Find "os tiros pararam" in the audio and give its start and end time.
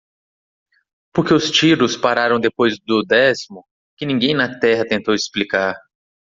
1.35-2.39